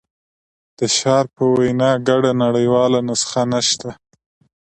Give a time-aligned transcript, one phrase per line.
[0.77, 3.89] د شارپ په وینا ګډه نړیواله نسخه نشته.